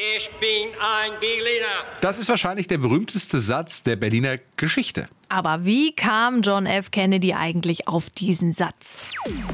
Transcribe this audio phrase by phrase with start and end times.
[0.00, 1.98] Ich bin ein Berliner.
[2.00, 5.08] Das ist wahrscheinlich der berühmteste Satz der Berliner Geschichte.
[5.28, 6.92] Aber wie kam John F.
[6.92, 9.10] Kennedy eigentlich auf diesen Satz?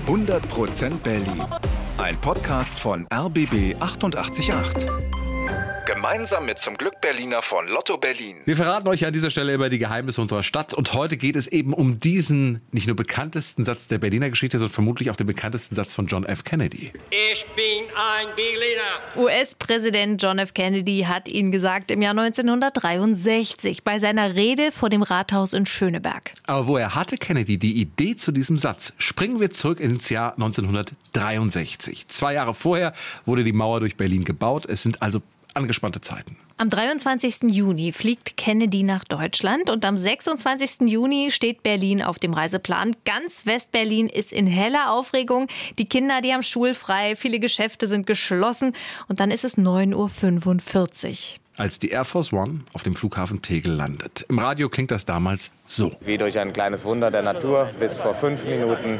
[0.07, 1.43] 100% Berlin.
[1.97, 4.87] Ein Podcast von RBB 888.
[5.87, 8.43] Gemeinsam mit zum Glück Berliner von Lotto Berlin.
[8.45, 11.47] Wir verraten euch an dieser Stelle immer die Geheimnisse unserer Stadt und heute geht es
[11.47, 15.75] eben um diesen nicht nur bekanntesten Satz der Berliner Geschichte, sondern vermutlich auch den bekanntesten
[15.75, 16.45] Satz von John F.
[16.45, 16.93] Kennedy.
[17.11, 17.84] Ich bin ein Berliner.
[19.17, 20.55] US-Präsident John F.
[20.55, 26.35] Kennedy hat ihn gesagt im Jahr 1963 bei seiner Rede vor dem Rathaus in Schöneberg.
[26.47, 28.95] Aber woher hatte Kennedy die Idee zu diesem Satz?
[28.99, 32.09] Springen wir zurück ins Jahr 1963.
[32.09, 32.93] Zwei Jahre vorher
[33.27, 34.67] wurde die Mauer durch Berlin gebaut.
[34.67, 35.23] Es sind also
[35.55, 36.37] angespannte Zeiten.
[36.57, 37.51] Am 23.
[37.51, 40.89] Juni fliegt Kennedy nach Deutschland und am 26.
[40.89, 42.93] Juni steht Berlin auf dem Reiseplan.
[43.05, 45.49] Ganz Westberlin ist in heller Aufregung.
[45.79, 48.73] Die Kinder, die haben schulfrei, viele Geschäfte sind geschlossen
[49.09, 53.73] und dann ist es 9.45 Uhr als die Air Force One auf dem Flughafen Tegel
[53.75, 54.27] landet.
[54.29, 55.93] Im Radio klingt das damals so.
[56.01, 57.71] Wie durch ein kleines Wunder der Natur.
[57.79, 58.99] Bis vor fünf Minuten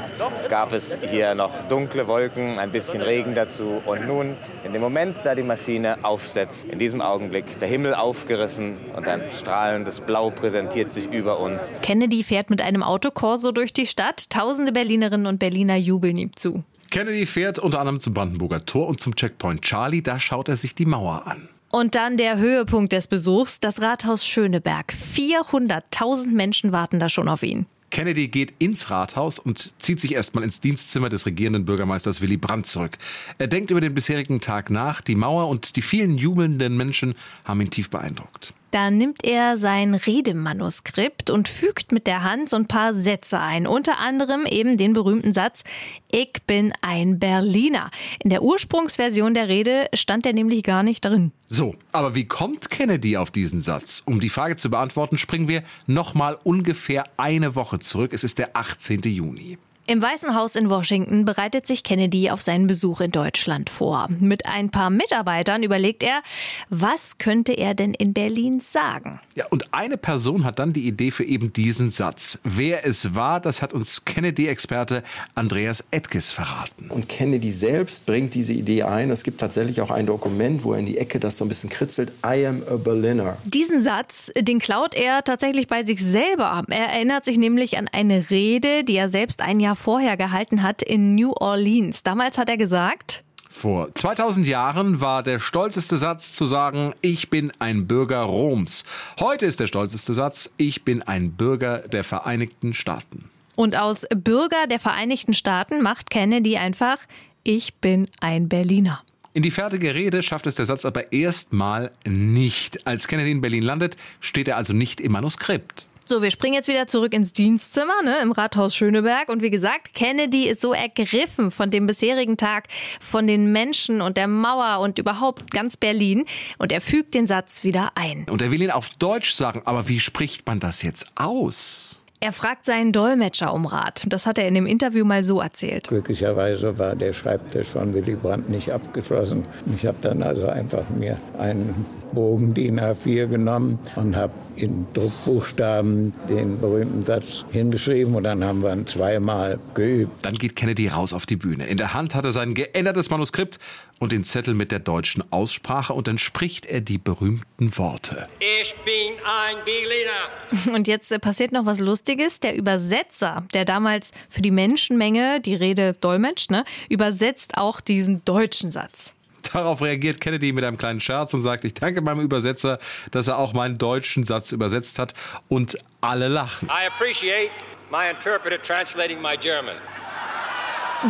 [0.49, 3.83] gab es hier noch dunkle Wolken, ein bisschen Regen dazu.
[3.85, 8.79] Und nun, in dem Moment, da die Maschine aufsetzt, in diesem Augenblick der Himmel aufgerissen
[8.97, 11.73] und ein strahlendes Blau präsentiert sich über uns.
[11.83, 14.31] Kennedy fährt mit einem Autokorso durch die Stadt.
[14.31, 16.65] Tausende Berlinerinnen und Berliner jubeln ihm zu.
[16.91, 20.03] Kennedy fährt unter anderem zum Brandenburger Tor und zum Checkpoint Charlie.
[20.03, 21.49] Da schaut er sich die Mauer an.
[21.75, 24.95] Und dann der Höhepunkt des Besuchs, das Rathaus Schöneberg.
[24.95, 27.67] 400.000 Menschen warten da schon auf ihn.
[27.91, 32.67] Kennedy geht ins Rathaus und zieht sich erstmal ins Dienstzimmer des regierenden Bürgermeisters Willy Brandt
[32.67, 32.97] zurück.
[33.39, 35.01] Er denkt über den bisherigen Tag nach.
[35.01, 37.15] Die Mauer und die vielen jubelnden Menschen
[37.45, 38.55] haben ihn tief beeindruckt.
[38.75, 43.69] Da nimmt er sein Redemanuskript und fügt mit der Hand so ein paar Sätze ein.
[43.69, 45.63] Unter anderem eben den berühmten Satz,
[46.11, 47.93] ich bin ein Berliner.
[48.19, 51.31] In der Ursprungsversion der Rede stand er nämlich gar nicht drin.
[51.47, 54.03] So, aber wie kommt Kennedy auf diesen Satz?
[54.07, 58.13] Um die Frage zu beantworten, springen wir nochmal ungefähr eine Woche zurück.
[58.13, 59.03] Es ist der 18.
[59.03, 59.57] Juni.
[59.87, 64.09] Im Weißen Haus in Washington bereitet sich Kennedy auf seinen Besuch in Deutschland vor.
[64.19, 66.23] Mit ein paar Mitarbeitern überlegt er,
[66.71, 69.21] was könnte er denn in Berlin sagen?
[69.35, 72.39] Ja, und eine Person hat dann die Idee für eben diesen Satz.
[72.45, 75.03] Wer es war, das hat uns Kennedy-Experte
[75.35, 76.89] Andreas Edges verraten.
[76.89, 79.11] Und Kennedy selbst bringt diese Idee ein.
[79.11, 81.69] Es gibt tatsächlich auch ein Dokument, wo er in die Ecke das so ein bisschen
[81.69, 82.11] kritzelt.
[82.25, 83.37] I am a Berliner.
[83.45, 86.65] Diesen Satz, den klaut er tatsächlich bei sich selber.
[86.71, 90.83] Er erinnert sich nämlich an eine Rede, die er selbst ein Jahr vorher gehalten hat
[90.83, 92.03] in New Orleans.
[92.03, 93.25] Damals hat er gesagt,
[93.55, 98.83] vor 2000 Jahren war der stolzeste Satz zu sagen, ich bin ein Bürger Roms.
[99.21, 103.31] Heute ist der stolzeste Satz, ich bin ein Bürger der Vereinigten Staaten.
[103.55, 106.99] Und aus Bürger der Vereinigten Staaten macht Kennedy einfach,
[107.45, 109.03] ich bin ein Berliner.
[109.35, 112.89] In die fertige Rede schafft es der Satz aber erstmal nicht.
[112.89, 115.87] Als Kennedy in Berlin landet, steht er also nicht im Manuskript.
[116.07, 119.31] So, wir springen jetzt wieder zurück ins Dienstzimmer ne, im Rathaus Schöneberg.
[119.31, 122.69] Und wie gesagt, Kennedy ist so ergriffen von dem bisherigen Tag,
[123.01, 126.27] von den Menschen und der Mauer und überhaupt ganz Berlin.
[126.59, 128.27] Und er fügt den Satz wieder ein.
[128.29, 129.63] Und er will ihn auf Deutsch sagen.
[129.65, 132.01] Aber wie spricht man das jetzt aus?
[132.25, 134.07] Er fragt seinen Dolmetscher um Rat.
[134.09, 135.89] Das hat er in dem Interview mal so erzählt.
[135.89, 139.45] Glücklicherweise war der Schreibtisch von Willy Brandt nicht abgeschlossen.
[139.77, 146.15] Ich habe dann also einfach mir einen Bogen DIN A4 genommen und habe in Druckbuchstaben
[146.29, 150.25] den berühmten Satz hingeschrieben und dann haben wir ihn zweimal geübt.
[150.25, 151.67] Dann geht Kennedy raus auf die Bühne.
[151.67, 153.59] In der Hand hat er sein geändertes Manuskript
[154.05, 158.29] und den Zettel mit der deutschen Aussprache und dann spricht er die berühmten Worte.
[158.39, 160.75] Ich bin ein Berliner.
[160.77, 162.39] Und jetzt äh, passiert noch was Lustiges.
[162.39, 168.71] Der Übersetzer, der damals für die Menschenmenge die Rede dolmetscht, ne, übersetzt auch diesen deutschen
[168.71, 169.15] Satz.
[169.53, 172.79] Darauf reagiert Kennedy mit einem kleinen Scherz und sagt, ich danke meinem Übersetzer,
[173.11, 175.15] dass er auch meinen deutschen Satz übersetzt hat
[175.49, 176.69] und alle lachen.
[176.69, 177.51] I appreciate
[177.91, 179.77] my interpreter translating my German.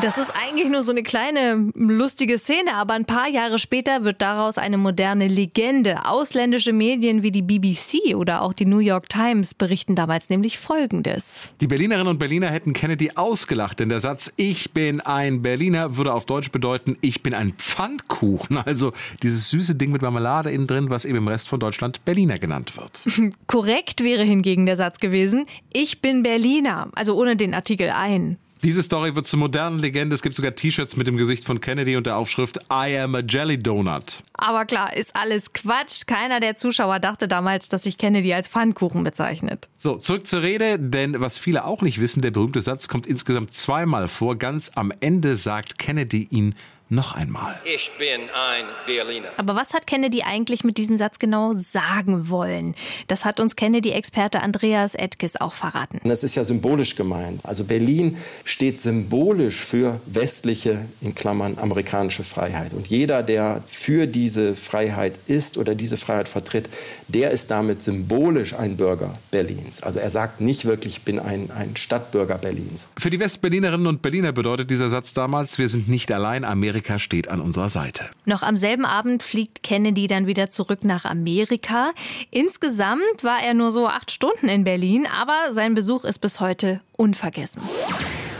[0.00, 4.21] Das ist eigentlich nur so eine kleine lustige Szene, aber ein paar Jahre später wird
[4.22, 6.05] daraus eine moderne Legende.
[6.06, 11.52] Ausländische Medien wie die BBC oder auch die New York Times berichten damals nämlich Folgendes.
[11.61, 16.12] Die Berlinerinnen und Berliner hätten Kennedy ausgelacht, denn der Satz Ich bin ein Berliner würde
[16.12, 18.93] auf Deutsch bedeuten Ich bin ein Pfannkuchen, also
[19.23, 22.76] dieses süße Ding mit Marmelade innen drin, was eben im Rest von Deutschland Berliner genannt
[22.76, 23.05] wird.
[23.47, 28.38] Korrekt wäre hingegen der Satz gewesen Ich bin Berliner, also ohne den Artikel ein.
[28.64, 30.14] Diese Story wird zur modernen Legende.
[30.14, 33.20] Es gibt sogar T-Shirts mit dem Gesicht von Kennedy und der Aufschrift I am a
[33.20, 34.22] Jelly Donut.
[34.32, 36.06] Aber klar, ist alles Quatsch.
[36.06, 39.69] Keiner der Zuschauer dachte damals, dass sich Kennedy als Pfannkuchen bezeichnet.
[39.76, 43.52] So, zurück zur Rede, denn was viele auch nicht wissen, der berühmte Satz kommt insgesamt
[43.52, 44.37] zweimal vor.
[44.37, 46.55] Ganz am Ende sagt Kennedy ihn
[46.88, 47.60] noch einmal.
[47.64, 49.28] Ich bin ein Berliner.
[49.36, 52.75] Aber was hat Kennedy eigentlich mit diesem Satz genau sagen wollen?
[53.08, 56.00] Das hat uns Kennedy-Experte Andreas Edkes auch verraten.
[56.04, 57.40] Das ist ja symbolisch gemeint.
[57.44, 62.75] Also Berlin steht symbolisch für westliche, in Klammern, amerikanische Freiheit.
[62.75, 66.69] Und jeder, der für diese Freiheit ist oder diese Freiheit vertritt,
[67.08, 69.82] der ist damit symbolisch ein Bürger Berlins.
[69.82, 72.88] Also er sagt nicht wirklich, ich bin ein, ein Stadtbürger Berlins.
[72.98, 76.44] Für die Westberlinerinnen und Berliner bedeutet dieser Satz damals, wir sind nicht allein,
[76.75, 78.11] Amerika steht an unserer Seite.
[78.25, 81.93] Noch am selben Abend fliegt Kennedy dann wieder zurück nach Amerika.
[82.32, 86.81] Insgesamt war er nur so acht Stunden in Berlin, aber sein Besuch ist bis heute
[86.97, 87.62] unvergessen.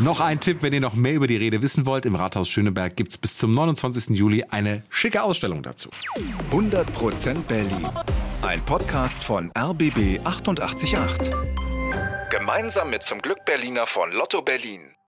[0.01, 2.97] Noch ein Tipp, wenn ihr noch mehr über die Rede wissen wollt, im Rathaus Schöneberg
[2.97, 4.17] gibt es bis zum 29.
[4.17, 5.91] Juli eine schicke Ausstellung dazu.
[6.51, 7.89] 100% Berlin.
[8.43, 11.31] Ein Podcast von RBB 888.
[12.31, 14.94] Gemeinsam mit zum Glück Berliner von Lotto Berlin.